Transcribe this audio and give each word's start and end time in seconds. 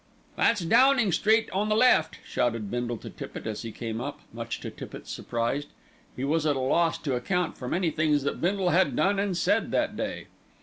"That's 0.35 0.61
Downing 0.61 1.11
Street 1.11 1.47
on 1.51 1.69
the 1.69 1.75
left," 1.75 2.17
shouted 2.25 2.71
Bindle 2.71 2.97
to 2.97 3.09
Tippitt 3.11 3.45
as 3.45 3.61
he 3.61 3.71
came 3.71 4.01
up, 4.01 4.21
much 4.33 4.59
to 4.61 4.71
Tippitt's 4.71 5.11
surprise. 5.11 5.67
He 6.15 6.23
was 6.23 6.43
at 6.47 6.55
a 6.55 6.59
loss 6.59 6.97
to 6.97 7.13
account 7.13 7.55
for 7.55 7.67
many 7.67 7.91
things 7.91 8.23
that 8.23 8.41
Bindle 8.41 8.69
had 8.71 8.95
done 8.95 9.19
and 9.19 9.37
said 9.37 9.69
that 9.69 9.95
day. 9.95 10.25